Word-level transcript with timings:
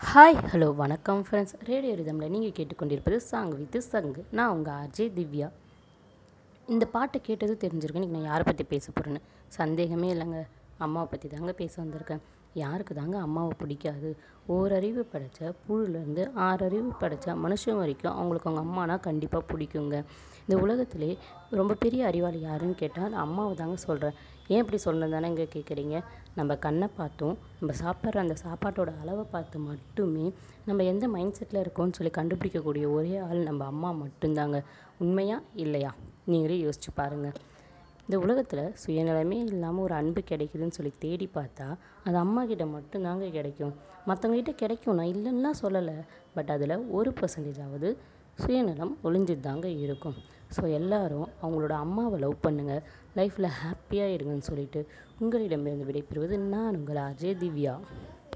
Hi 0.00 0.36
hello 0.50 0.66
வணக்கம் 0.74 1.20
friends 1.24 1.54
radio 1.58 1.94
ரிதமில் 1.94 2.28
நீங்கள் 2.28 2.52
கேட்டுக்கொண்டிருப்பது 2.56 3.16
சாங் 3.16 3.54
வித் 3.60 3.78
சங்கு 3.80 4.24
நான் 4.30 4.48
உங்கள் 4.48 4.74
ஆர்ஜே 4.74 5.06
திவ்யா. 5.16 5.48
இந்த 6.68 6.84
பாட்டை 6.86 7.20
கேட்டது 7.20 7.54
தெரிஞ்சிருக்கும் 7.64 8.02
இன்றைக்கி 8.02 8.16
நான் 8.16 8.30
யாரை 8.30 8.44
பற்றி 8.44 8.64
பேச 8.64 8.92
போகிறேன்னு 8.92 9.20
சந்தேகமே 9.48 10.08
இல்லைங்க. 10.14 10.40
அம்மாவை 10.78 11.08
பற்றி 11.10 11.28
தாங்க 11.28 11.52
பேச 11.52 11.82
வந்திருக்கேன். 11.82 12.20
யாருக்கு 12.54 12.94
தாங்க 12.94 13.18
அம்மாவை 13.18 13.52
பிடிக்காது? 13.58 14.16
ஓரறிவு 14.46 15.02
படைத்த 15.02 15.54
புழுலேருந்து 15.68 16.30
ஆறறிவு 16.36 16.90
படைத்த 16.98 17.34
மனுஷன் 17.34 17.76
வரைக்கும் 17.76 18.12
அவங்களுக்கு 18.12 18.50
அவங்க 18.50 18.62
அம்மானா 18.64 19.00
கண்டிப்பாக 19.00 19.44
பிடிக்குங்க. 19.52 20.04
இந்த 20.46 20.62
உலகத்திலே 20.62 21.18
ரொம்ப 21.50 21.74
பெரிய 21.74 22.06
அறிவாளி 22.06 22.40
யாருன்னு 22.40 22.74
கேட்டால் 22.74 23.10
நான் 23.10 23.20
அம்மாவை 23.20 23.54
தாங்க 23.54 23.76
சொல்கிறேன் 23.76 24.14
ஏன் 24.48 24.64
இப்படி 24.64 24.82
சொல்லணும் 24.84 25.10
தானே 25.10 25.28
கேட்குறீங்க 25.28 26.04
நம்ம 26.34 26.56
கண்ணை 26.56 26.88
பார்த்தும் 26.96 27.38
நம்ம 27.60 27.74
சாப்பிட்ற 27.82 28.18
அந்த 28.18 28.36
சாப்பாட்டோட 28.44 29.00
அளவை 29.00 29.24
பார்த்து 29.30 29.58
மட்டுமே 29.58 30.32
நம்ம 30.64 30.84
எந்த 30.84 31.08
மைண்ட் 31.08 31.36
செட்டில் 31.38 31.64
இருக்கோம்னு 31.64 31.92
சொல்லி 31.92 32.12
கண்டுபிடிக்கக்கூடிய 32.16 32.92
ஒரே 32.92 33.16
ஆள் 33.16 33.42
நம்ம 33.42 33.64
அம்மா 33.64 33.92
மட்டும்தாங்க. 33.92 34.64
உண்மையா 34.98 35.42
இல்லையா? 35.54 35.94
நீங்களே 36.24 36.58
யோசித்து 36.58 36.92
பாருங்கள் 36.94 37.32
இந்த 38.08 38.18
உலகத்தில் 38.24 38.74
சுயநலமே 38.82 39.38
இல்லாமல் 39.46 39.84
ஒரு 39.86 39.94
அன்பு 39.94 40.20
கிடைக்குதுன்னு 40.28 40.76
சொல்லி 40.76 40.92
தேடி 40.98 41.26
பார்த்தா 41.34 41.66
அது 42.04 42.16
அம்மாக்கிட்ட 42.22 42.64
மட்டும்தாங்க 42.76 43.26
கிடைக்கும். 43.30 43.74
மற்றவங்கக்கிட்ட 44.06 44.52
கிடைக்கும் 44.54 44.96
நான் 44.98 45.10
இல்லைன்னுலாம் 45.14 45.58
சொல்லலை. 45.62 45.96
பட் 46.34 46.50
அதில் 46.54 46.74
ஒரு 46.90 47.10
பர்சன்டேஜாவது 47.20 47.88
சுயநலம் 48.38 48.92
ஒளிஞ்சிட்டு 49.04 49.40
தாங்க 49.40 49.68
இருக்கும். 49.84 50.16
ஸோ 50.56 50.62
எல்லோரும் 50.78 51.28
அவங்களோட 51.42 51.74
அம்மாவை 51.84 52.18
லவ் 52.24 52.44
பண்ணுங்கள் 52.46 52.82
லைஃப்பில் 53.18 53.54
ஹாப்பியாக 53.62 54.14
இருங்கன்னு 54.16 54.48
சொல்லிட்டு 54.50 54.82
உங்களிடமிருந்து 55.20 55.88
விடைபெறுவது 55.90 56.38
நான் 56.54 56.78
உங்கள் 56.80 57.02
ஆர்ஜே 57.06 57.34
திவ்யா. 57.42 57.74